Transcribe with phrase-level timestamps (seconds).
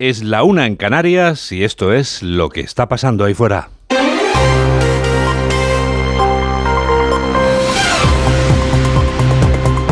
[0.00, 3.68] Es la una en Canarias y esto es lo que está pasando ahí fuera.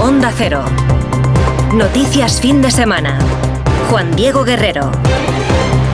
[0.01, 0.65] Onda Cero.
[1.73, 3.21] Noticias fin de semana.
[3.89, 4.91] Juan Diego Guerrero.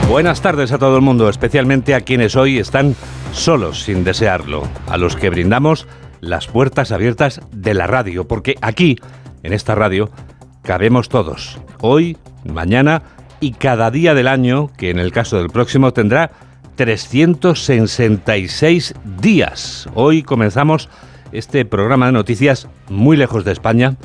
[0.09, 2.95] Buenas tardes a todo el mundo, especialmente a quienes hoy están
[3.33, 5.85] solos sin desearlo, a los que brindamos
[6.21, 8.97] las puertas abiertas de la radio, porque aquí,
[9.43, 10.09] en esta radio,
[10.63, 13.03] cabemos todos, hoy, mañana
[13.39, 16.31] y cada día del año, que en el caso del próximo tendrá
[16.75, 19.87] 366 días.
[19.93, 20.89] Hoy comenzamos
[21.31, 23.95] este programa de noticias muy lejos de España,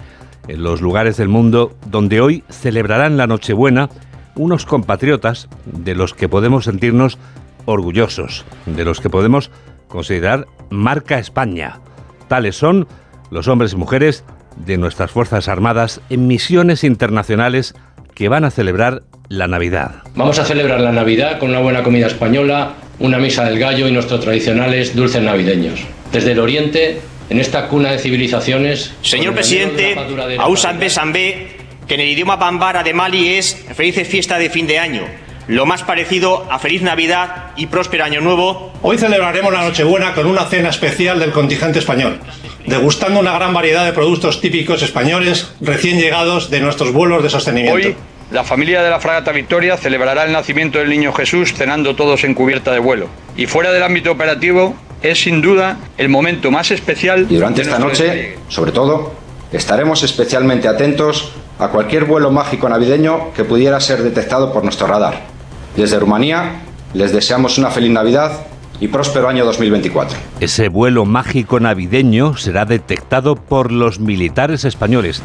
[0.48, 3.88] en los lugares del mundo donde hoy celebrarán la Nochebuena
[4.36, 7.18] unos compatriotas de los que podemos sentirnos
[7.66, 9.50] orgullosos, de los que podemos
[9.88, 11.80] considerar marca España.
[12.28, 12.86] Tales son
[13.30, 14.24] los hombres y mujeres
[14.56, 17.74] de nuestras Fuerzas Armadas en misiones internacionales
[18.14, 20.02] que van a celebrar la Navidad.
[20.16, 23.92] Vamos a celebrar la Navidad con una buena comida española, una misa del gallo y
[23.92, 25.80] nuestros tradicionales dulces navideños.
[26.10, 27.00] Desde el Oriente,
[27.30, 28.92] en esta cuna de civilizaciones...
[29.02, 29.96] Señor presidente,
[30.36, 31.46] Ausan Sambe,
[31.86, 35.02] que en el idioma bambara de Mali es felices fiesta de fin de año,
[35.46, 38.72] lo más parecido a feliz Navidad y próspero año nuevo.
[38.82, 42.18] Hoy celebraremos la Nochebuena con una cena especial del contingente español,
[42.66, 47.96] degustando una gran variedad de productos típicos españoles recién llegados de nuestros vuelos de sostenimiento.
[48.30, 52.34] La familia de la fragata Victoria celebrará el nacimiento del niño Jesús cenando todos en
[52.34, 53.08] cubierta de vuelo.
[53.36, 57.26] Y fuera del ámbito operativo, es sin duda el momento más especial.
[57.28, 59.14] Y durante esta noche, sobre todo,
[59.52, 65.22] estaremos especialmente atentos a cualquier vuelo mágico navideño que pudiera ser detectado por nuestro radar.
[65.76, 66.60] Desde Rumanía,
[66.94, 68.46] les deseamos una feliz Navidad
[68.78, 70.16] y próspero año 2024.
[70.38, 75.20] Ese vuelo mágico navideño será detectado por los militares españoles,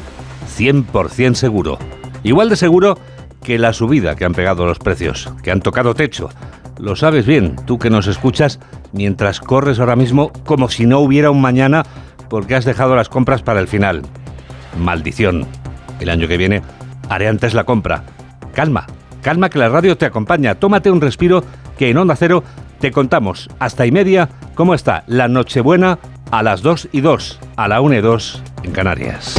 [0.58, 1.78] 100% seguro.
[2.26, 2.98] Igual de seguro
[3.44, 6.32] que la subida que han pegado los precios, que han tocado techo.
[6.80, 8.60] Lo sabes bien, tú que nos escuchas
[8.94, 11.84] mientras corres ahora mismo como si no hubiera un mañana
[12.28, 14.02] porque has dejado las compras para el final.
[14.80, 15.46] Maldición.
[16.00, 16.64] El año que viene
[17.10, 18.04] haré antes la compra.
[18.56, 18.88] Calma,
[19.22, 20.56] calma que la radio te acompaña.
[20.56, 21.44] Tómate un respiro
[21.78, 22.44] que en Onda Cero
[22.80, 26.00] te contamos hasta y media cómo está la Nochebuena
[26.32, 29.36] a las 2 y 2, a la 1 y 2 en Canarias.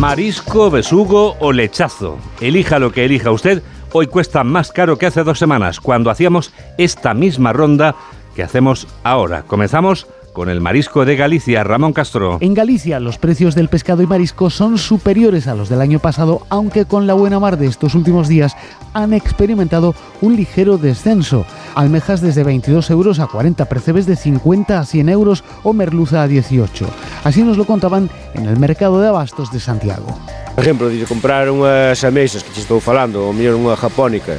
[0.00, 2.16] Marisco, besugo o lechazo.
[2.40, 3.62] Elija lo que elija usted.
[3.92, 7.94] Hoy cuesta más caro que hace dos semanas, cuando hacíamos esta misma ronda
[8.34, 9.42] que hacemos ahora.
[9.42, 12.38] Comenzamos con el marisco de Galicia, Ramón Castro.
[12.40, 16.46] En Galicia los precios del pescado y marisco son superiores a los del año pasado,
[16.48, 18.56] aunque con la buena mar de estos últimos días
[18.94, 21.44] han experimentado un ligero descenso.
[21.74, 26.28] Almejas desde 22 euros a 40, percebes de 50 a 100 euros o merluza a
[26.28, 26.86] 18.
[27.24, 30.06] Así nos lo contaban en el mercado de abastos de Santiago.
[30.54, 34.36] Por ejemplo, de comprar unas ameixas que te estoy falando, o mellor unha japónica,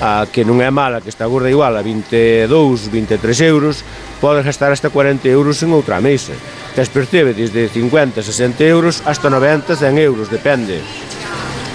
[0.00, 2.48] a que non é mala, que está gorda igual a 22,
[2.88, 3.84] 23 euros,
[4.18, 6.32] podes gastar hasta 40 euros en outra mesa.
[6.72, 10.80] Tes percebe desde 50, 60 euros hasta 90, 100 euros, depende.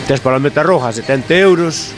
[0.09, 1.94] Tes palometa roja 70 euros,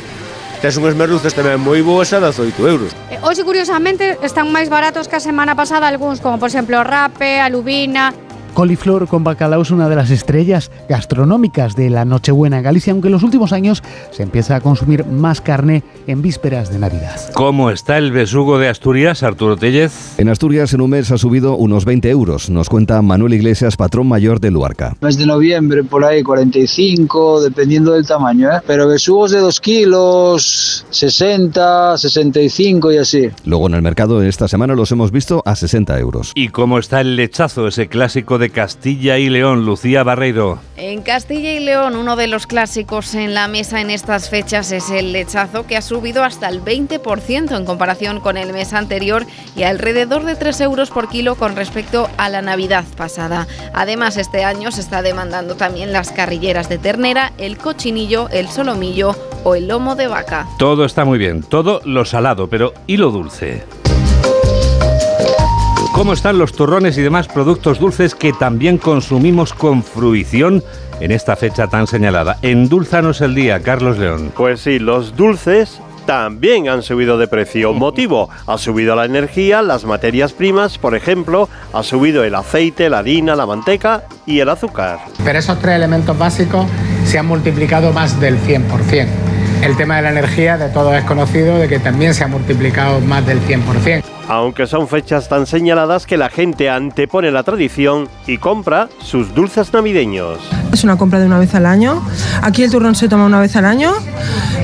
[0.60, 2.92] tes unhas merluzas tamén moi boas a 18 euros.
[3.08, 7.40] Eh, hoxe, curiosamente, están máis baratos que a semana pasada algúns, como, por exemplo, rape,
[7.40, 8.12] alubina,
[8.58, 13.08] Coliflor con bacalao es una de las estrellas gastronómicas de la Nochebuena en Galicia, aunque
[13.08, 17.22] en los últimos años se empieza a consumir más carne en vísperas de Navidad.
[17.36, 20.18] ¿Cómo está el besugo de Asturias, Arturo Tellez?
[20.18, 24.08] En Asturias en un mes ha subido unos 20 euros, nos cuenta Manuel Iglesias, patrón
[24.08, 24.98] mayor de Luarca.
[25.02, 28.62] Mes de noviembre por ahí 45, dependiendo del tamaño, ¿eh?
[28.66, 33.30] pero besugos de 2 kilos, 60, 65 y así.
[33.46, 36.32] Luego en el mercado esta semana los hemos visto a 60 euros.
[36.34, 40.60] ¿Y cómo está el lechazo, ese clásico de Castilla y León, Lucía Barreiro.
[40.76, 44.90] En Castilla y León, uno de los clásicos en la mesa en estas fechas es
[44.90, 49.26] el lechazo, que ha subido hasta el 20% en comparación con el mes anterior
[49.56, 53.48] y alrededor de 3 euros por kilo con respecto a la Navidad pasada.
[53.74, 59.16] Además, este año se está demandando también las carrilleras de ternera, el cochinillo, el solomillo
[59.44, 60.48] o el lomo de vaca.
[60.58, 63.64] Todo está muy bien, todo lo salado, pero ¿y lo dulce?
[65.98, 70.64] ¿Cómo están los turrones y demás productos dulces que también consumimos con fruición
[71.00, 72.38] en esta fecha tan señalada?
[72.44, 74.32] Endulzanos el día, Carlos León.
[74.38, 77.74] Pues sí, los dulces también han subido de precio.
[77.74, 83.00] Motivo, ha subido la energía, las materias primas, por ejemplo, ha subido el aceite, la
[83.00, 85.00] harina, la manteca y el azúcar.
[85.26, 86.68] Pero esos tres elementos básicos
[87.06, 89.08] se han multiplicado más del 100%.
[89.64, 93.00] El tema de la energía de todos es conocido, de que también se ha multiplicado
[93.00, 98.38] más del 100% aunque son fechas tan señaladas que la gente antepone la tradición y
[98.38, 100.40] compra sus dulces navideños.
[100.72, 102.02] Es una compra de una vez al año.
[102.42, 103.94] Aquí el turrón se toma una vez al año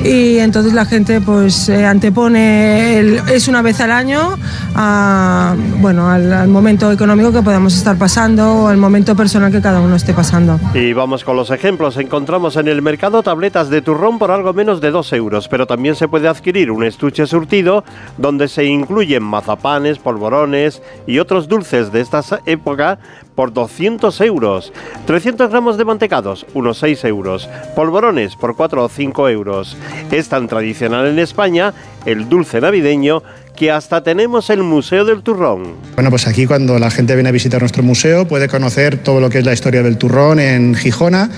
[0.03, 4.37] y entonces la gente pues eh, antepone el, es una vez al año
[4.75, 9.61] a, bueno, al, al momento económico que podamos estar pasando o al momento personal que
[9.61, 10.59] cada uno esté pasando.
[10.73, 11.97] Y vamos con los ejemplos.
[11.97, 15.95] Encontramos en el mercado tabletas de turrón por algo menos de 2 euros, pero también
[15.95, 17.83] se puede adquirir un estuche surtido
[18.17, 22.99] donde se incluyen mazapanes, polvorones y otros dulces de esta época
[23.35, 24.73] por 200 euros.
[25.05, 27.49] 300 gramos de mantecados, unos 6 euros.
[27.75, 29.77] Polvorones por 4 o 5 euros.
[30.11, 31.73] Es tan tradicional en España
[32.05, 33.23] el dulce navideño
[33.55, 35.75] que hasta tenemos el Museo del Turrón.
[35.95, 39.29] Bueno, pues aquí cuando la gente viene a visitar nuestro museo puede conocer todo lo
[39.29, 41.29] que es la historia del turrón en Gijona,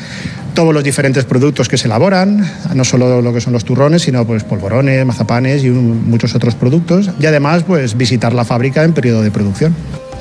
[0.53, 4.25] todos los diferentes productos que se elaboran, no solo lo que son los turrones, sino
[4.25, 7.09] pues polvorones, mazapanes y muchos otros productos.
[7.19, 9.75] Y además, pues visitar la fábrica en periodo de producción.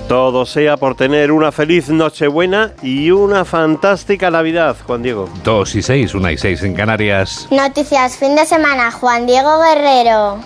[0.09, 5.31] Todo sea por tener una feliz Nochebuena y una fantástica Navidad, Juan Diego.
[5.45, 7.49] 2 y 6, 1 y 6 en Canarias.
[7.51, 10.41] Noticias fin de semana, Juan Diego Guerrero.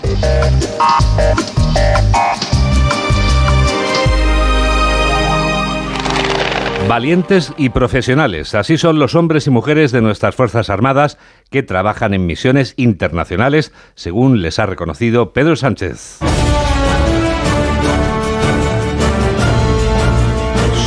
[6.86, 11.18] Valientes y profesionales, así son los hombres y mujeres de nuestras Fuerzas Armadas
[11.50, 16.20] que trabajan en misiones internacionales, según les ha reconocido Pedro Sánchez.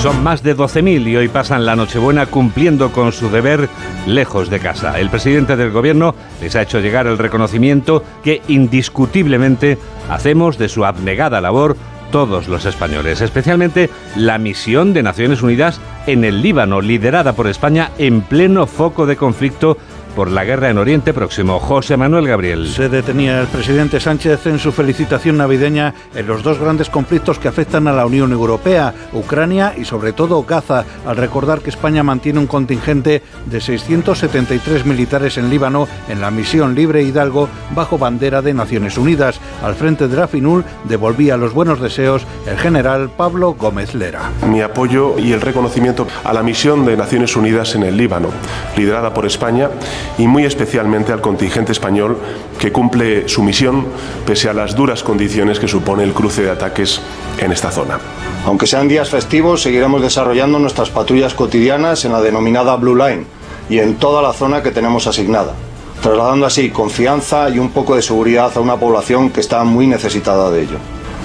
[0.02, 3.70] Son más de 12.000 y hoy pasan la Nochebuena cumpliendo con su deber
[4.08, 5.00] lejos de casa.
[5.00, 9.78] El presidente del gobierno les ha hecho llegar el reconocimiento que indiscutiblemente
[10.10, 11.78] hacemos de su abnegada labor
[12.12, 17.92] todos los españoles, especialmente la misión de Naciones Unidas en el Líbano, liderada por España
[18.00, 19.78] en pleno foco de conflicto
[20.16, 21.60] por la guerra en Oriente Próximo.
[21.60, 22.68] José Manuel Gabriel.
[22.68, 27.48] Se detenía el presidente Sánchez en su felicitación navideña en los dos grandes conflictos que
[27.48, 32.40] afectan a la Unión Europea, Ucrania y sobre todo Gaza, al recordar que España mantiene
[32.40, 38.54] un contingente de 673 militares en Líbano en la misión Libre Hidalgo bajo bandera de
[38.54, 39.40] Naciones Unidas.
[39.64, 44.32] Al frente de la FINUL devolvía los buenos deseos el general Pablo Gómez Lera.
[44.48, 48.30] mi apoyo y el reconocimiento a la misión de Naciones Unidas en el Líbano,
[48.76, 49.70] liderada por España,
[50.18, 52.18] y muy especialmente al contingente español
[52.60, 53.88] que cumple su misión
[54.26, 57.02] pese a las duras condiciones que supone el cruce de ataques
[57.38, 58.00] en esta zona.
[58.46, 63.26] Aunque sean días festivos, seguiremos desarrollando nuestras patrullas cotidianas en la denominada Blue Line
[63.70, 65.54] y en toda la zona que tenemos asignada,
[66.02, 70.50] trasladando así confianza y un poco de seguridad a una población que está muy necesitada
[70.50, 70.78] de ello.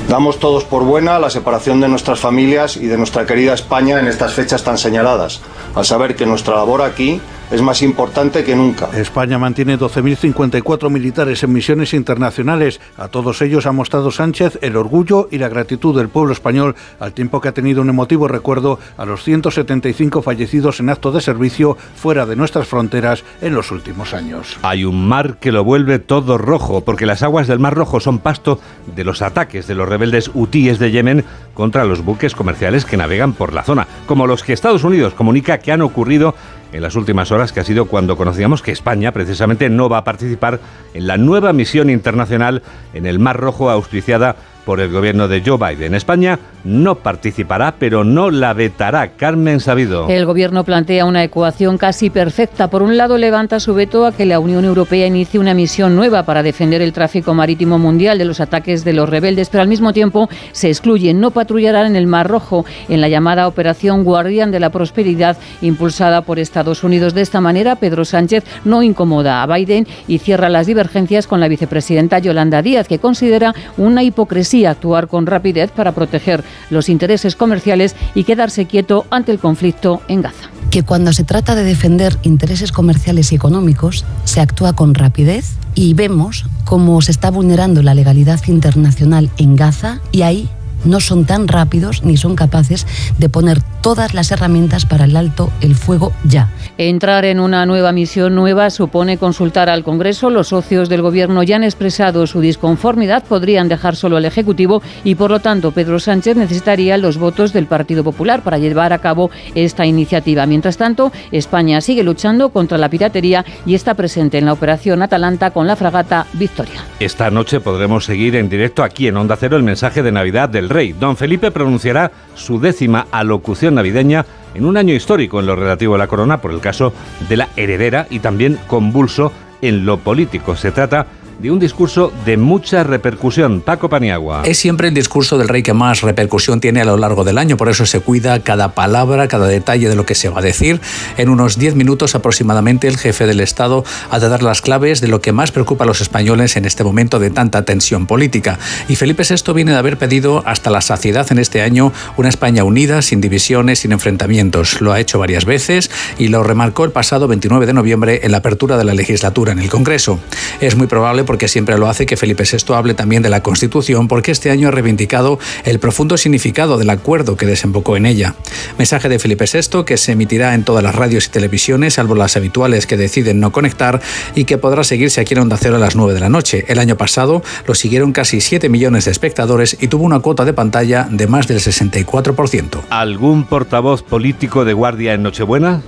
[0.09, 4.07] Damos todos por buena la separación de nuestras familias y de nuestra querida España en
[4.07, 5.41] estas fechas tan señaladas,
[5.75, 7.21] al saber que nuestra labor aquí
[7.51, 8.89] es más importante que nunca.
[8.97, 12.81] España mantiene 12.054 militares en misiones internacionales.
[12.97, 17.13] A todos ellos ha mostrado Sánchez el orgullo y la gratitud del pueblo español, al
[17.13, 21.77] tiempo que ha tenido un emotivo recuerdo a los 175 fallecidos en acto de servicio
[21.95, 24.59] fuera de nuestras fronteras en los últimos años.
[24.63, 28.19] Hay un mar que lo vuelve todo rojo, porque las aguas del Mar Rojo son
[28.19, 28.61] pasto
[28.95, 33.33] de los ataques de los rebeldes hutíes de Yemen contra los buques comerciales que navegan
[33.33, 36.35] por la zona, como los que Estados Unidos comunica que han ocurrido
[36.73, 40.05] en las últimas horas, que ha sido cuando conocíamos que España precisamente no va a
[40.05, 40.61] participar
[40.95, 42.63] en la nueva misión internacional
[42.95, 44.37] en el Mar Rojo auspiciada
[44.67, 45.95] por el gobierno de Joe Biden.
[45.95, 49.13] España no participará, pero no la vetará.
[49.13, 50.09] Carmen Sabido.
[50.09, 52.69] El gobierno plantea una ecuación casi perfecta.
[52.69, 56.25] Por un lado, levanta su veto a que la Unión Europea inicie una misión nueva
[56.25, 59.93] para defender el tráfico marítimo mundial de los ataques de los rebeldes, pero al mismo
[59.93, 61.15] tiempo se excluye.
[61.15, 66.23] No patrullarán en el Mar Rojo en la llamada Operación Guardián de la Prosperidad impulsada
[66.23, 67.15] por Estados Unidos.
[67.15, 71.47] De esta manera, Pedro Sánchez no incomoda a Biden y cierra las divergencias con la
[71.47, 77.95] vicepresidenta Yolanda Díaz, que considera una hipocresía actuar con rapidez para proteger los intereses comerciales
[78.15, 80.51] y quedarse quieto ante el conflicto en Gaza.
[80.71, 85.95] que cuando se trata de defender intereses comerciales y económicos se actúa con rapidez y
[85.95, 90.49] vemos cómo se está vulnerando la legalidad internacional en Gaza y ahí
[90.87, 92.87] no son tan rápidos ni son capaces
[93.19, 96.51] de poner todas las herramientas para el alto el fuego ya.
[96.79, 100.31] Entrar en una nueva misión nueva supone consultar al Congreso.
[100.31, 105.15] Los socios del Gobierno ya han expresado su disconformidad, podrían dejar solo al Ejecutivo y,
[105.15, 109.31] por lo tanto, Pedro Sánchez necesitaría los votos del Partido Popular para llevar a cabo
[109.55, 110.47] esta iniciativa.
[110.47, 115.51] Mientras tanto, España sigue luchando contra la piratería y está presente en la operación Atalanta
[115.51, 116.85] con la fragata Victoria.
[117.01, 120.69] Esta noche podremos seguir en directo aquí en Onda Cero el mensaje de Navidad del
[120.77, 120.93] Rey.
[120.93, 125.99] Don Felipe pronunciará su décima alocución navideña en un año histórico en lo relativo a
[125.99, 126.93] la corona por el caso
[127.31, 130.55] de la heredera y también convulso en lo político.
[130.55, 131.07] Se trata
[131.39, 133.61] de un discurso de mucha repercusión.
[133.61, 134.43] Paco Paniagua.
[134.45, 137.57] Es siempre el discurso del rey que más repercusión tiene a lo largo del año,
[137.57, 140.81] por eso se cuida cada palabra, cada detalle de lo que se va a decir.
[141.17, 145.09] En unos 10 minutos aproximadamente el jefe del Estado ha de dar las claves de
[145.09, 148.59] lo que más preocupa a los españoles en este momento de tanta tensión política.
[148.89, 152.65] Y Felipe VI viene de haber pedido hasta la saciedad en este año una España
[152.65, 154.81] unida, sin divisiones, sin enfrentamientos.
[154.81, 158.39] Lo ha hecho varias veces y lo remarcó el pasado 29 de noviembre en la
[158.39, 160.19] apertura de la legislatura en el Congreso.
[160.61, 164.09] Es muy probable, porque siempre lo hace, que Felipe VI hable también de la Constitución,
[164.09, 168.35] porque este año ha reivindicado el profundo significado del acuerdo que desembocó en ella.
[168.79, 172.37] Mensaje de Felipe VI que se emitirá en todas las radios y televisiones, salvo las
[172.37, 174.01] habituales que deciden no conectar,
[174.35, 176.65] y que podrá seguirse aquí en Onda Cero a las 9 de la noche.
[176.69, 180.53] El año pasado lo siguieron casi 7 millones de espectadores y tuvo una cuota de
[180.53, 182.81] pantalla de más del 64%.
[182.91, 185.83] ¿Algún portavoz político de guardia en Nochebuena?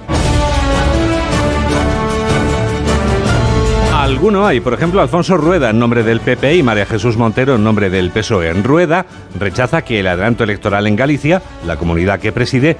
[4.08, 7.62] Alguno hay, por ejemplo, Alfonso Rueda en nombre del PP y María Jesús Montero en
[7.62, 8.48] nombre del PSOE.
[8.48, 9.04] En Rueda
[9.38, 12.78] rechaza que el adelanto electoral en Galicia, la comunidad que preside,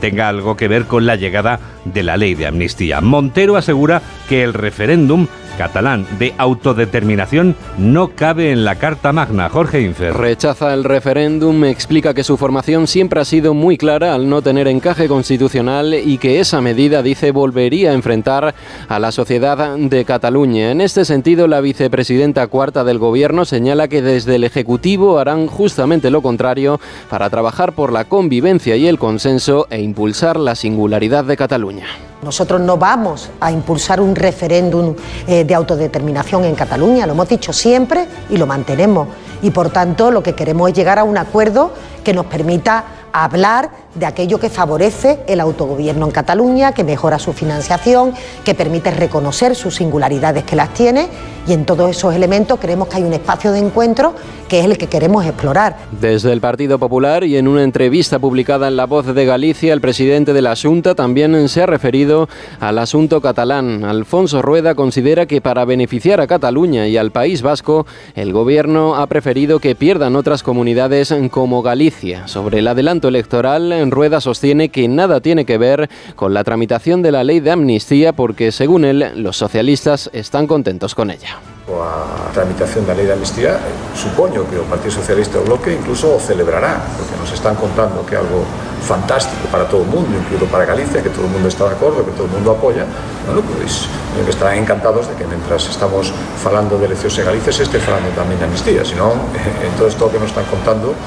[0.00, 3.00] tenga algo que ver con la llegada de la ley de amnistía.
[3.00, 5.26] Montero asegura que el referéndum
[5.56, 9.48] catalán de autodeterminación no cabe en la Carta Magna.
[9.48, 10.14] Jorge Infer.
[10.14, 14.68] Rechaza el referéndum, explica que su formación siempre ha sido muy clara al no tener
[14.68, 18.54] encaje constitucional y que esa medida, dice, volvería a enfrentar
[18.88, 20.70] a la sociedad de Cataluña.
[20.70, 26.10] En este sentido, la vicepresidenta cuarta del Gobierno señala que desde el Ejecutivo harán justamente
[26.10, 31.36] lo contrario para trabajar por la convivencia y el consenso e impulsar la singularidad de
[31.36, 31.86] Cataluña.
[32.22, 34.94] Nosotros no vamos a impulsar un referéndum
[35.26, 39.08] eh, de autodeterminación en Cataluña, lo hemos dicho siempre y lo mantenemos.
[39.42, 41.72] Y por tanto lo que queremos es llegar a un acuerdo
[42.04, 47.32] que nos permita hablar de aquello que favorece el autogobierno en Cataluña, que mejora su
[47.32, 48.14] financiación,
[48.44, 51.08] que permite reconocer sus singularidades que las tiene
[51.46, 54.14] y en todos esos elementos creemos que hay un espacio de encuentro
[54.48, 55.76] que es el que queremos explorar.
[55.98, 59.80] Desde el Partido Popular y en una entrevista publicada en La Voz de Galicia, el
[59.80, 62.11] presidente de la Junta también se ha referido
[62.60, 63.84] al asunto catalán.
[63.84, 69.06] Alfonso Rueda considera que para beneficiar a Cataluña y al País Vasco, el gobierno ha
[69.06, 72.28] preferido que pierdan otras comunidades como Galicia.
[72.28, 77.12] Sobre el adelanto electoral, Rueda sostiene que nada tiene que ver con la tramitación de
[77.12, 81.51] la ley de amnistía porque, según él, los socialistas están contentos con ella.
[81.62, 83.54] Coa tramitación da lei de amnistía,
[83.94, 88.14] supoño que o Partido Socialista o Bloque incluso o celebrará, porque nos están contando que
[88.14, 88.42] é algo
[88.82, 92.02] fantástico para todo o mundo, incluso para Galicia, que todo o mundo está de acordo,
[92.02, 92.82] que todo o mundo apoia,
[93.30, 93.86] bueno, pois
[94.26, 96.10] estarán encantados de que mentras estamos
[96.42, 99.22] falando de eleccións en Galicia se este falando tamén de amnistía, senón,
[99.62, 100.98] en todo isto que nos están contando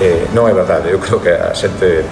[0.00, 2.04] eh, non é verdade, eu creo que a xente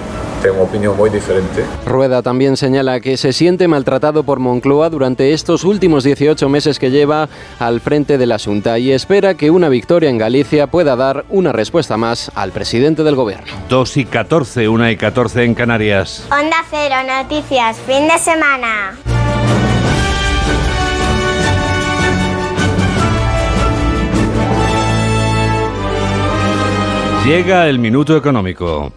[0.43, 1.63] tengo una opinión muy diferente.
[1.85, 6.91] Rueda también señala que se siente maltratado por Moncloa durante estos últimos 18 meses que
[6.91, 11.23] lleva al frente de la Junta y espera que una victoria en Galicia pueda dar
[11.29, 13.47] una respuesta más al presidente del gobierno.
[13.69, 16.27] 2 y 14, 1 y 14 en Canarias.
[16.29, 18.97] Onda Cero, noticias, fin de semana.
[27.25, 28.91] Llega el minuto económico.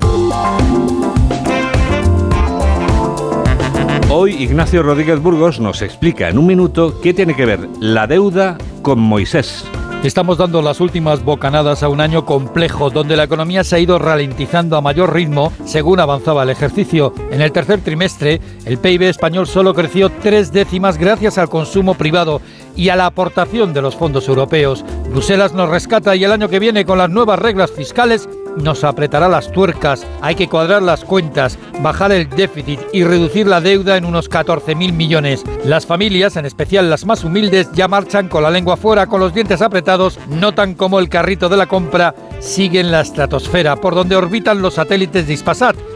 [4.10, 8.58] Hoy Ignacio Rodríguez Burgos nos explica en un minuto qué tiene que ver la deuda
[8.82, 9.64] con Moisés.
[10.04, 13.98] Estamos dando las últimas bocanadas a un año complejo, donde la economía se ha ido
[13.98, 17.12] ralentizando a mayor ritmo según avanzaba el ejercicio.
[17.32, 22.40] En el tercer trimestre, el PIB español solo creció tres décimas gracias al consumo privado
[22.76, 24.84] y a la aportación de los fondos europeos.
[25.10, 29.28] Bruselas nos rescata y el año que viene, con las nuevas reglas fiscales, nos apretará
[29.28, 30.06] las tuercas.
[30.20, 34.92] Hay que cuadrar las cuentas, bajar el déficit y reducir la deuda en unos 14.000
[34.92, 35.44] millones.
[35.64, 39.32] Las familias, en especial las más humildes, ya marchan con la lengua fuera, con los
[39.32, 44.16] dientes apretados, notan como el carrito de la compra sigue en la estratosfera, por donde
[44.16, 45.36] orbitan los satélites de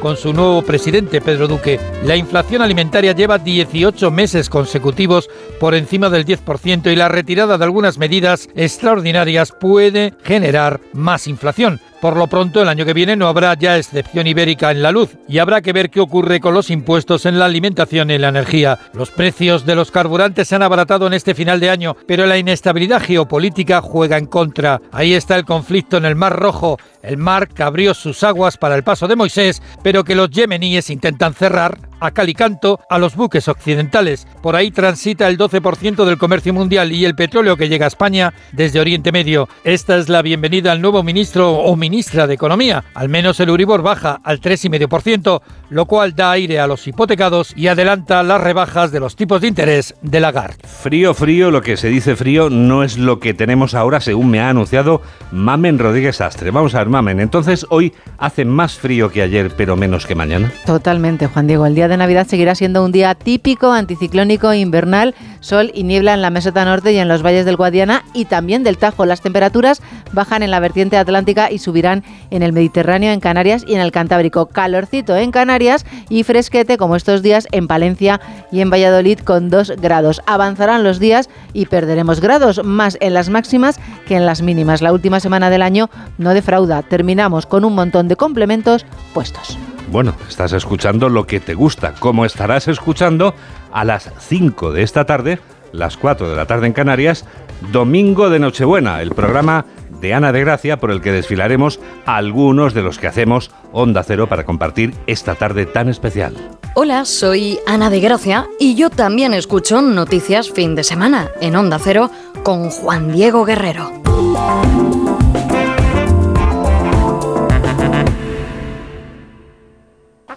[0.00, 1.80] con su nuevo presidente Pedro Duque.
[2.04, 7.64] La inflación alimentaria lleva 18 meses consecutivos por encima del 10% y la retirada de
[7.64, 11.80] algunas medidas extraordinarias puede generar más inflación.
[12.00, 15.16] Por lo pronto, el año que viene no habrá ya excepción ibérica en la luz
[15.28, 18.78] y habrá que ver qué ocurre con los impuestos en la alimentación y la energía.
[18.94, 22.38] Los precios de los carburantes se han abaratado en este final de año, pero la
[22.38, 24.80] inestabilidad geopolítica juega en contra.
[24.92, 28.76] Ahí está el conflicto en el Mar Rojo, el mar que abrió sus aguas para
[28.76, 32.98] el paso de Moisés, pero que los yemeníes intentan cerrar a cal y canto a
[32.98, 34.26] los buques occidentales.
[34.42, 38.34] Por ahí transita el 12% del comercio mundial y el petróleo que llega a España
[38.52, 39.48] desde Oriente Medio.
[39.64, 42.84] Esta es la bienvenida al nuevo ministro o ministra de Economía.
[42.94, 45.42] Al menos el Uribor baja al 3,5%.
[45.70, 49.48] Lo cual da aire a los hipotecados y adelanta las rebajas de los tipos de
[49.48, 50.56] interés de Lagarde.
[50.66, 54.40] Frío, frío, lo que se dice frío no es lo que tenemos ahora, según me
[54.40, 55.00] ha anunciado
[55.32, 56.50] Mamen Rodríguez Astre.
[56.50, 60.52] Vamos a ver, Mamen, entonces hoy hace más frío que ayer, pero menos que mañana.
[60.66, 61.66] Totalmente, Juan Diego.
[61.66, 66.22] El día de Navidad seguirá siendo un día típico, anticiclónico, invernal, sol y niebla en
[66.22, 69.06] la meseta norte y en los valles del Guadiana y también del Tajo.
[69.06, 69.82] Las temperaturas
[70.12, 73.92] bajan en la vertiente atlántica y subirán en el Mediterráneo, en Canarias y en el
[73.92, 74.46] Cantábrico.
[74.46, 78.20] Calorcito en Canarias y fresquete como estos días en Palencia
[78.52, 80.22] y en Valladolid con 2 grados.
[80.26, 84.82] Avanzarán los días y perderemos grados más en las máximas que en las mínimas.
[84.82, 86.82] La última semana del año no defrauda.
[86.82, 89.58] Terminamos con un montón de complementos puestos.
[89.90, 93.34] Bueno, estás escuchando lo que te gusta, como estarás escuchando
[93.72, 95.40] a las 5 de esta tarde,
[95.72, 97.24] las 4 de la tarde en Canarias,
[97.72, 99.66] Domingo de Nochebuena, el programa
[100.00, 104.28] de Ana de Gracia por el que desfilaremos algunos de los que hacemos Onda Cero
[104.28, 106.36] para compartir esta tarde tan especial.
[106.74, 111.80] Hola, soy Ana de Gracia y yo también escucho Noticias Fin de Semana en Onda
[111.80, 112.12] Cero
[112.44, 113.90] con Juan Diego Guerrero.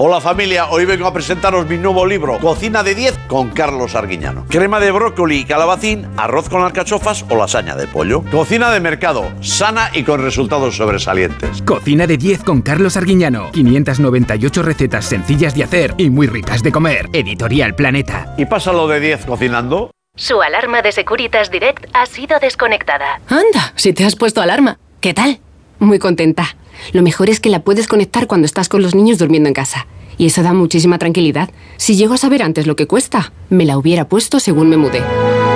[0.06, 4.46] Hola familia, hoy vengo a presentaros mi nuevo libro, Cocina de 10 con Carlos Arguiñano.
[4.50, 8.22] Crema de brócoli y calabacín, arroz con alcachofas o lasaña de pollo.
[8.30, 11.62] Cocina de mercado, sana y con resultados sobresalientes.
[11.62, 13.50] Cocina de 10 con Carlos Arguiñano.
[13.54, 17.08] 598 recetas sencillas de hacer y muy ricas de comer.
[17.14, 18.36] Editorial Planeta.
[18.38, 19.92] ¿Y pasa lo de 10 cocinando?
[20.18, 23.22] Su alarma de Securitas Direct ha sido desconectada.
[23.30, 24.78] Anda, si te has puesto alarma.
[25.00, 25.40] ¿Qué tal?
[25.80, 26.58] Muy contenta.
[26.92, 29.88] Lo mejor es que la puedes conectar cuando estás con los niños durmiendo en casa.
[30.18, 31.50] Y eso da muchísima tranquilidad.
[31.78, 35.02] Si llego a saber antes lo que cuesta, me la hubiera puesto según me mudé.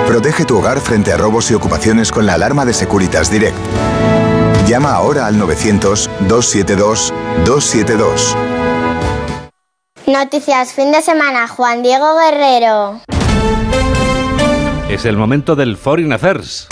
[0.06, 3.56] Protege tu hogar frente a robos y ocupaciones con la alarma de Securitas Direct.
[4.66, 8.34] Llama ahora al 900-272-272.
[10.06, 13.00] Noticias fin de semana, Juan Diego Guerrero.
[14.88, 16.66] Es el momento del Foreign Affairs.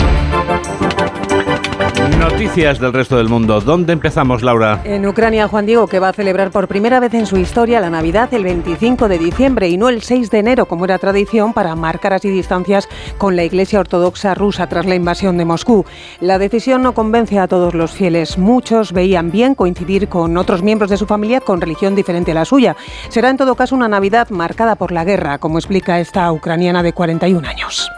[2.18, 3.60] Noticias del resto del mundo.
[3.60, 4.80] ¿Dónde empezamos, Laura?
[4.84, 7.90] En Ucrania, Juan Diego, que va a celebrar por primera vez en su historia la
[7.90, 11.74] Navidad el 25 de diciembre y no el 6 de enero, como era tradición, para
[11.74, 15.84] marcar así distancias con la Iglesia Ortodoxa rusa tras la invasión de Moscú.
[16.20, 18.38] La decisión no convence a todos los fieles.
[18.38, 22.44] Muchos veían bien coincidir con otros miembros de su familia con religión diferente a la
[22.44, 22.76] suya.
[23.10, 26.92] Será en todo caso una Navidad marcada por la guerra, como explica esta ucraniana de
[26.92, 27.90] 41 años.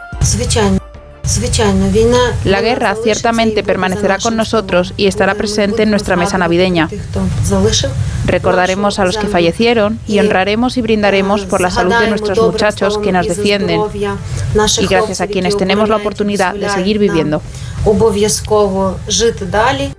[2.44, 6.88] La guerra ciertamente permanecerá con nosotros y estará presente en nuestra mesa navideña.
[8.26, 12.98] Recordaremos a los que fallecieron y honraremos y brindaremos por la salud de nuestros muchachos
[12.98, 13.80] que nos defienden
[14.80, 17.42] y gracias a quienes tenemos la oportunidad de seguir viviendo.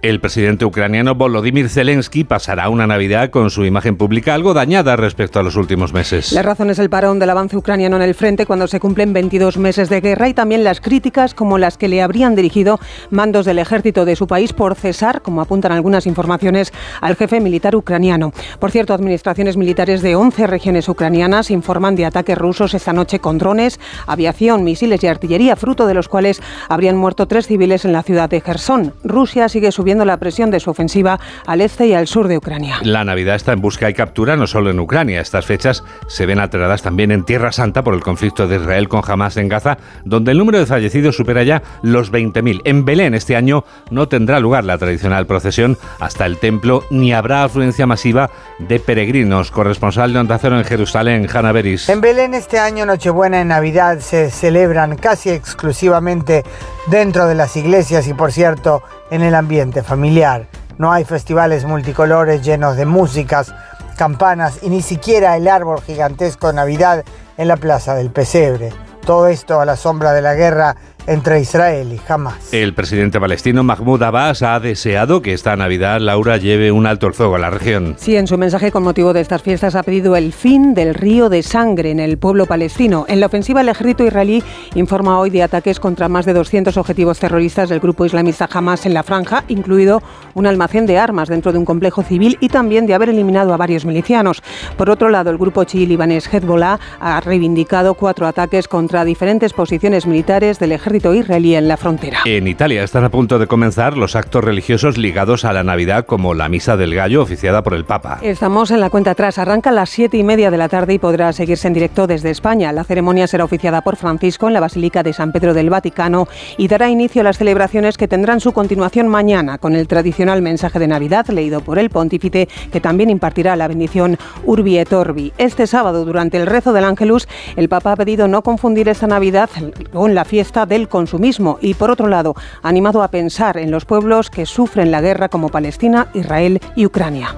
[0.01, 5.39] El presidente ucraniano Volodymyr Zelensky pasará una Navidad con su imagen pública algo dañada respecto
[5.39, 6.33] a los últimos meses.
[6.33, 9.57] La razón es el parón del avance ucraniano en el frente cuando se cumplen 22
[9.57, 12.79] meses de guerra y también las críticas como las que le habrían dirigido
[13.11, 17.77] mandos del ejército de su país por cesar, como apuntan algunas informaciones, al jefe militar
[17.77, 18.33] ucraniano.
[18.59, 23.37] Por cierto, administraciones militares de 11 regiones ucranianas informan de ataques rusos esta noche con
[23.37, 28.03] drones, aviación, misiles y artillería, fruto de los cuales habrían muerto tres civiles en la
[28.03, 28.93] ciudad de Gerson.
[29.03, 32.79] Rusia sigue subiendo la presión de su ofensiva al este y al sur de Ucrania.
[32.81, 35.21] La Navidad está en busca y captura no solo en Ucrania.
[35.21, 39.03] Estas fechas se ven alteradas también en Tierra Santa por el conflicto de Israel con
[39.07, 42.61] Hamas en Gaza, donde el número de fallecidos supera ya los 20.000.
[42.65, 47.43] En Belén este año no tendrá lugar la tradicional procesión hasta el templo ni habrá
[47.43, 49.51] afluencia masiva de peregrinos.
[49.51, 51.89] Corresponsal de Onda Cero en Jerusalén, Hanna Beris.
[51.89, 56.43] En Belén este año Nochebuena y Navidad se celebran casi exclusivamente
[56.87, 60.47] dentro de las iglesias y por cierto en el ambiente familiar.
[60.77, 63.53] No hay festivales multicolores llenos de músicas,
[63.97, 67.03] campanas y ni siquiera el árbol gigantesco de Navidad
[67.37, 68.71] en la plaza del pesebre.
[69.05, 70.75] Todo esto a la sombra de la guerra
[71.09, 72.53] entre Israel y Hamas.
[72.53, 77.15] El presidente palestino Mahmoud Abbas ha deseado que esta Navidad Laura lleve un alto el
[77.15, 77.95] fuego a la región.
[77.97, 81.27] Sí, en su mensaje con motivo de estas fiestas ha pedido el fin del río
[81.29, 83.05] de sangre en el pueblo palestino.
[83.07, 84.43] En la ofensiva el ejército israelí
[84.75, 88.93] informa hoy de ataques contra más de 200 objetivos terroristas del grupo islamista Hamas en
[88.93, 90.03] la franja, incluido
[90.35, 93.57] un almacén de armas dentro de un complejo civil y también de haber eliminado a
[93.57, 94.43] varios milicianos.
[94.77, 100.05] Por otro lado, el grupo chií libanés Hezbollah ha reivindicado cuatro ataques contra diferentes posiciones
[100.05, 102.19] militares del ejército ejército israelí en la frontera.
[102.25, 106.33] En Italia están a punto de comenzar los actos religiosos ligados a la Navidad, como
[106.33, 108.19] la Misa del Gallo, oficiada por el Papa.
[108.21, 109.37] Estamos en la cuenta atrás.
[109.37, 112.29] Arranca a las siete y media de la tarde y podrá seguirse en directo desde
[112.29, 112.71] España.
[112.71, 116.67] La ceremonia será oficiada por Francisco en la Basílica de San Pedro del Vaticano y
[116.67, 120.87] dará inicio a las celebraciones que tendrán su continuación mañana con el tradicional mensaje de
[120.87, 125.31] Navidad leído por el pontífice, que también impartirá la bendición Urbi et Orbi.
[125.37, 129.49] Este sábado, durante el rezo del Ángelus, el Papa ha pedido no confundir esta Navidad
[129.93, 133.85] con la fiesta del consumismo y, por otro lado, ha animado a pensar en los
[133.85, 137.35] pueblos que sufren la guerra como Palestina, Israel y Ucrania.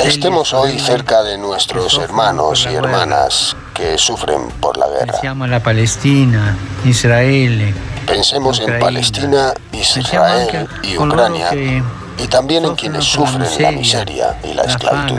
[0.00, 5.60] Estemos hoy cerca de nuestros hermanos y hermanas que sufren por la guerra.
[5.62, 7.74] Palestina, Israel.
[8.06, 11.50] Pensemos en Palestina, Israel y Ucrania
[12.18, 15.16] y también en quienes sufren la miseria y la esclavitud.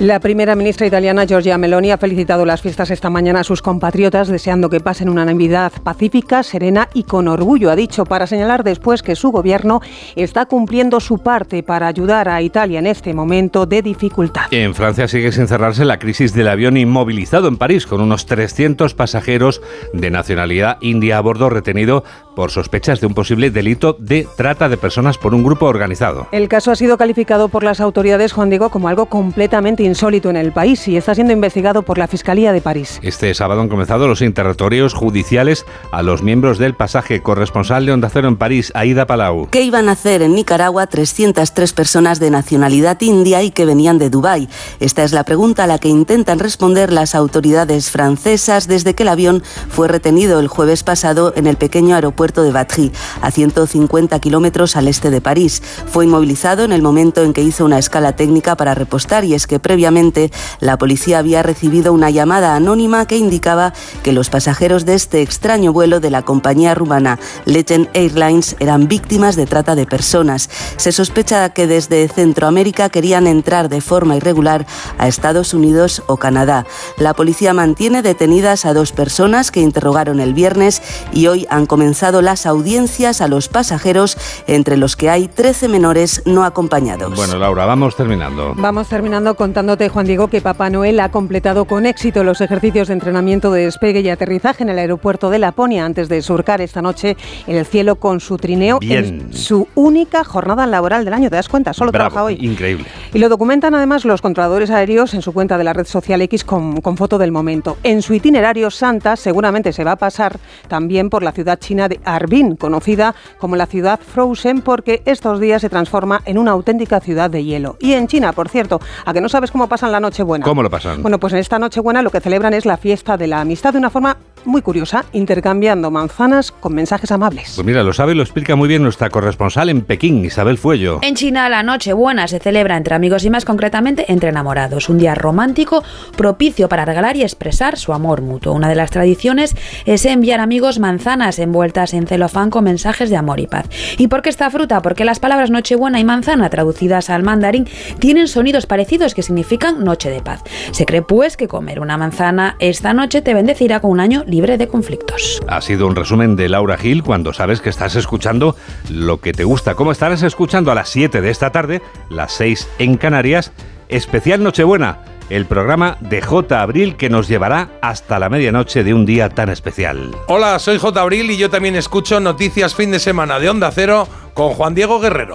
[0.00, 4.26] La primera ministra italiana Giorgia Meloni ha felicitado las fiestas esta mañana a sus compatriotas,
[4.26, 7.70] deseando que pasen una Navidad pacífica, serena y con orgullo.
[7.70, 9.80] Ha dicho para señalar después que su gobierno
[10.16, 14.42] está cumpliendo su parte para ayudar a Italia en este momento de dificultad.
[14.50, 18.94] En Francia sigue sin cerrarse la crisis del avión inmovilizado en París, con unos 300
[18.94, 19.60] pasajeros
[19.92, 22.02] de nacionalidad india a bordo retenido
[22.34, 26.26] por sospechas de un posible delito de trata de personas por un grupo organizado.
[26.32, 30.36] El caso ha sido calificado por las autoridades, Juan Diego, como algo completamente insólito en
[30.36, 32.98] el país y está siendo investigado por la Fiscalía de París.
[33.02, 38.08] Este sábado han comenzado los interrogatorios judiciales a los miembros del pasaje corresponsal de Onda
[38.10, 39.48] Cero en París, Aida Palau.
[39.50, 44.08] ¿Qué iban a hacer en Nicaragua 303 personas de nacionalidad india y que venían de
[44.08, 44.48] Dubái?
[44.80, 49.10] Esta es la pregunta a la que intentan responder las autoridades francesas desde que el
[49.10, 54.74] avión fue retenido el jueves pasado en el pequeño aeropuerto de Batry, a 150 kilómetros
[54.76, 55.62] al este de París.
[55.86, 59.46] Fue inmovilizado en el momento en que hizo una escala técnica para repostar y es
[59.46, 60.30] que previamente
[60.60, 65.72] la policía había recibido una llamada anónima que indicaba que los pasajeros de este extraño
[65.72, 70.50] vuelo de la compañía rumana Legend Airlines eran víctimas de trata de personas.
[70.76, 74.66] Se sospecha que desde Centroamérica querían entrar de forma irregular
[74.98, 76.66] a Estados Unidos o Canadá.
[76.98, 80.82] La policía mantiene detenidas a dos personas que interrogaron el viernes
[81.14, 86.20] y hoy han comenzado las audiencias a los pasajeros, entre los que hay 13 menores
[86.26, 87.16] no acompañados.
[87.16, 88.52] Bueno, Laura, vamos terminando.
[88.54, 92.94] Vamos terminando contándote, Juan Diego, que Papá Noel ha completado con éxito los ejercicios de
[92.94, 97.16] entrenamiento de despegue y aterrizaje en el aeropuerto de Laponia antes de surcar esta noche
[97.46, 99.04] en el cielo con su trineo Bien.
[99.04, 101.30] en su única jornada laboral del año.
[101.30, 101.72] ¿Te das cuenta?
[101.72, 102.38] Solo Bravo, trabaja hoy.
[102.40, 102.86] Increíble.
[103.14, 106.42] Y lo documentan además los controladores aéreos en su cuenta de la red social X
[106.42, 107.76] con, con foto del momento.
[107.84, 112.00] En su itinerario, Santa seguramente se va a pasar también por la ciudad china de
[112.04, 117.30] Harbin, conocida como la ciudad Frozen, porque estos días se transforma en una auténtica ciudad
[117.30, 117.76] de hielo.
[117.78, 120.44] Y en China, por cierto, a que no sabes cómo pasan la Nochebuena.
[120.44, 121.02] ¿Cómo lo pasan?
[121.02, 123.78] Bueno, pues en esta Nochebuena lo que celebran es la fiesta de la amistad de
[123.78, 127.52] una forma muy curiosa, intercambiando manzanas con mensajes amables.
[127.54, 130.98] Pues mira, lo sabe y lo explica muy bien nuestra corresponsal en Pekín, Isabel Fuello.
[131.02, 135.14] En China la Nochebuena se celebra entre amigos y más concretamente entre enamorados, un día
[135.14, 135.82] romántico
[136.16, 138.52] propicio para regalar y expresar su amor mutuo.
[138.52, 139.54] Una de las tradiciones
[139.86, 143.66] es enviar amigos manzanas envueltas en celofán con mensajes de amor y paz.
[143.98, 144.82] ¿Y por qué esta fruta?
[144.82, 150.10] Porque las palabras Nochebuena y manzana traducidas al mandarín tienen sonidos parecidos que significan noche
[150.10, 150.42] de paz.
[150.70, 154.56] Se cree pues que comer una manzana esta noche te bendecirá con un año libre
[154.56, 155.42] de conflictos.
[155.46, 158.56] Ha sido un resumen de Laura Gil cuando sabes que estás escuchando
[158.90, 159.74] lo que te gusta.
[159.74, 163.52] ¿Cómo estarás escuchando a las 7 de esta tarde, las 6 en Canarias?
[163.90, 166.62] Especial Nochebuena, el programa de J.
[166.62, 170.16] Abril que nos llevará hasta la medianoche de un día tan especial.
[170.28, 170.98] Hola, soy J.
[170.98, 174.98] Abril y yo también escucho Noticias Fin de Semana de Onda Cero con Juan Diego
[174.98, 175.34] Guerrero.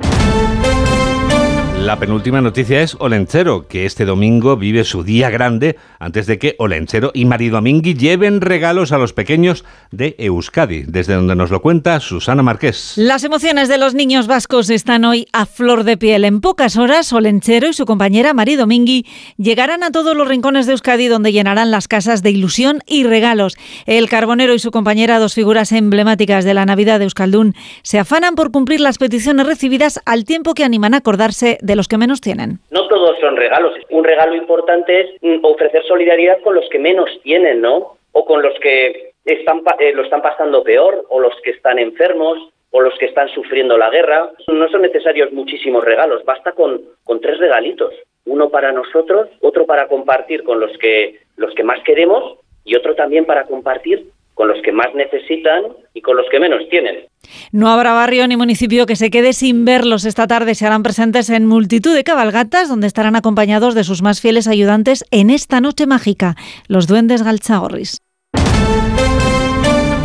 [1.81, 6.55] La penúltima noticia es Olenchero, que este domingo vive su día grande antes de que
[6.59, 11.59] Olenchero y Marido Amingui lleven regalos a los pequeños de Euskadi, desde donde nos lo
[11.63, 12.93] cuenta Susana Marqués.
[12.97, 16.23] Las emociones de los niños vascos están hoy a flor de piel.
[16.23, 20.73] En pocas horas, Olenchero y su compañera Marido Mingui llegarán a todos los rincones de
[20.73, 23.57] Euskadi donde llenarán las casas de ilusión y regalos.
[23.87, 28.35] El carbonero y su compañera, dos figuras emblemáticas de la Navidad de Euskaldún, se afanan
[28.35, 31.97] por cumplir las peticiones recibidas al tiempo que animan a acordarse de de los que
[31.97, 32.59] menos tienen.
[32.69, 33.73] No todos son regalos.
[33.89, 37.97] Un regalo importante es mm, ofrecer solidaridad con los que menos tienen, ¿no?
[38.11, 42.37] O con los que están, eh, lo están pasando peor, o los que están enfermos,
[42.71, 44.31] o los que están sufriendo la guerra.
[44.51, 47.93] No son necesarios muchísimos regalos, basta con, con tres regalitos.
[48.25, 52.95] Uno para nosotros, otro para compartir con los que, los que más queremos y otro
[52.95, 57.05] también para compartir con los que más necesitan y con los que menos tienen.
[57.53, 60.05] No habrá barrio ni municipio que se quede sin verlos.
[60.05, 64.21] Esta tarde se harán presentes en multitud de cabalgatas donde estarán acompañados de sus más
[64.21, 66.37] fieles ayudantes en esta noche mágica,
[66.67, 67.97] los duendes galchagorris.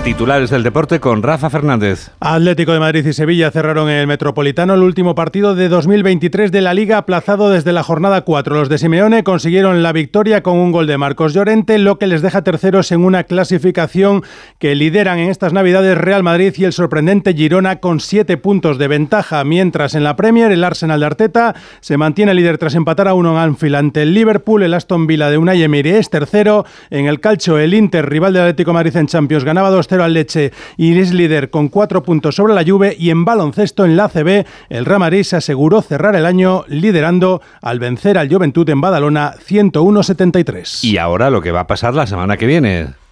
[0.06, 2.12] Titulares del deporte con Rafa Fernández.
[2.20, 6.60] Atlético de Madrid y Sevilla cerraron en el Metropolitano el último partido de 2023 de
[6.60, 8.54] la Liga aplazado desde la jornada 4.
[8.54, 12.22] Los de Simeone consiguieron la victoria con un gol de Marcos Llorente, lo que les
[12.22, 14.22] deja terceros en una clasificación
[14.60, 18.86] que lideran en estas Navidades Real Madrid y el sorprendente Girona con siete puntos de
[18.86, 23.14] ventaja, mientras en la Premier el Arsenal de Arteta se mantiene líder tras empatar a
[23.14, 27.06] uno en Anfield ante el Liverpool, el Aston Villa de Unai Emery es tercero, en
[27.06, 30.52] el calcio el Inter, rival del Atlético de Madrid en Champions, ganaba 2 al Leche
[30.76, 34.44] y es líder con cuatro puntos sobre la Juve y en baloncesto en la CB
[34.68, 34.84] el
[35.24, 40.84] se aseguró cerrar el año liderando al vencer al Juventud en Badalona 101-73.
[40.84, 43.05] Y ahora lo que va a pasar la semana que viene.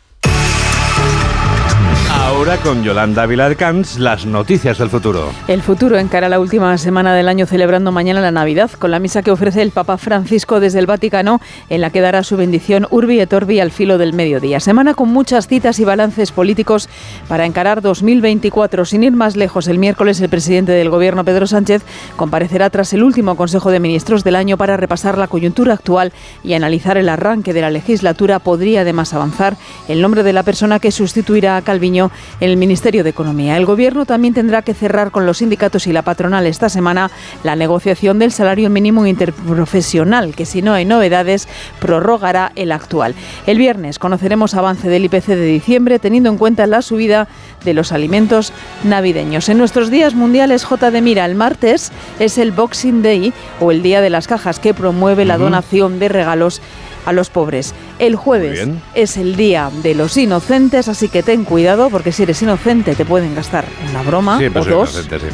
[2.25, 5.29] Ahora con Yolanda Vilarcans, las noticias del futuro.
[5.47, 9.23] El futuro encara la última semana del año celebrando mañana la Navidad con la misa
[9.23, 13.21] que ofrece el Papa Francisco desde el Vaticano en la que dará su bendición Urbi
[13.21, 14.59] et Orbi al filo del mediodía.
[14.61, 16.89] Semana con muchas citas y balances políticos
[17.29, 18.87] para encarar 2024.
[18.87, 21.83] Sin ir más lejos, el miércoles el presidente del gobierno Pedro Sánchez
[22.17, 26.55] comparecerá tras el último Consejo de Ministros del año para repasar la coyuntura actual y
[26.55, 28.39] analizar el arranque de la legislatura.
[28.39, 29.59] Podría además avanzar
[29.89, 32.11] el nombre de la persona que sustituirá a Calviño
[32.41, 33.57] el Ministerio de Economía.
[33.57, 37.11] El Gobierno también tendrá que cerrar con los sindicatos y la patronal esta semana
[37.43, 41.49] la negociación del salario mínimo interprofesional, que si no hay novedades,
[41.81, 43.15] prorrogará el actual.
[43.47, 47.29] El viernes conoceremos avance del IPC de diciembre, teniendo en cuenta la subida
[47.65, 49.49] de los alimentos navideños.
[49.49, 50.91] En nuestros días mundiales, J.
[50.91, 54.75] de Mira, el martes es el Boxing Day o el Día de las Cajas, que
[54.75, 56.61] promueve la donación de regalos
[57.07, 57.75] a los pobres.
[57.99, 62.41] El jueves es el día de los inocentes, así que ten cuidado porque si eres
[62.43, 64.93] inocente te pueden gastar una broma Sí, o pues soy dos.
[64.95, 65.27] inocente, sí.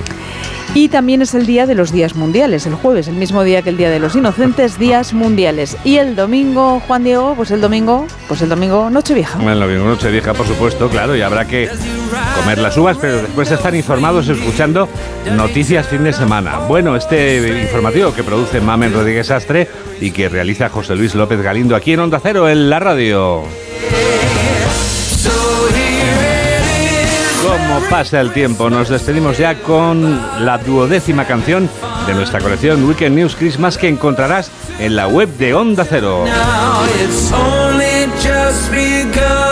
[0.73, 3.71] Y también es el día de los días mundiales, el jueves, el mismo día que
[3.71, 5.77] el día de los inocentes, días mundiales.
[5.85, 9.41] Y el domingo, Juan Diego, pues el domingo, pues el domingo Nochevieja.
[9.43, 11.69] En lo mismo, noche vieja, por supuesto, claro, y habrá que
[12.37, 14.89] comer las uvas, pero después estar informados escuchando
[15.37, 16.59] noticias fin de semana.
[16.69, 19.69] Bueno, este informativo que produce Mamen Rodríguez Astre
[20.01, 23.43] y que realiza José Luis López Galindo aquí en Onda Cero, en la radio.
[27.67, 31.69] Como pasa el tiempo, nos despedimos ya con la duodécima canción
[32.07, 36.25] de nuestra colección Weekend News Christmas que encontrarás en la web de Onda Cero.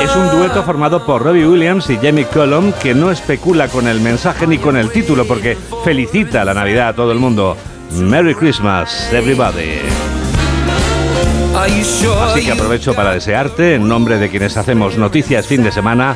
[0.03, 4.01] Es un dueto formado por Robbie Williams y Jamie Cullum que no especula con el
[4.01, 7.57] mensaje ni con el título porque felicita la Navidad a todo el mundo.
[7.93, 10.18] Merry Christmas, everybody.
[11.59, 16.15] Así que aprovecho para desearte, en nombre de quienes hacemos noticias fin de semana,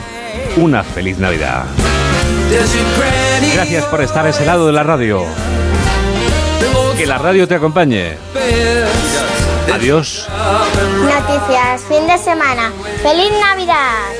[0.57, 1.65] una feliz Navidad.
[3.55, 5.25] Gracias por estar a ese lado de la radio.
[6.97, 8.19] Que la radio te acompañe.
[9.73, 10.29] Adiós.
[11.01, 12.71] Noticias, fin de semana.
[13.03, 14.13] ¡Feliz Navidad!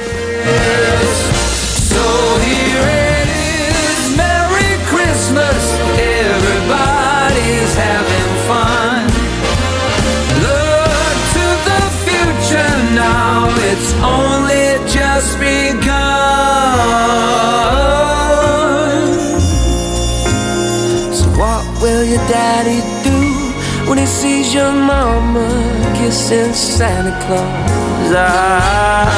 [24.23, 25.49] Sees your mama
[25.97, 28.13] kissing Santa Claus?
[28.15, 29.11] Ah,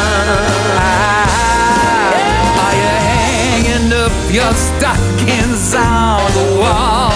[2.64, 7.13] are you hanging up your stockings on the wall?